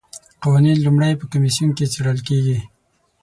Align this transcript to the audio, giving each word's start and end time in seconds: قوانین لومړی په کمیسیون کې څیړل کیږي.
قوانین 0.43 0.77
لومړی 0.85 1.13
په 1.19 1.25
کمیسیون 1.31 1.71
کې 1.77 1.89
څیړل 1.93 2.19
کیږي. 2.27 2.57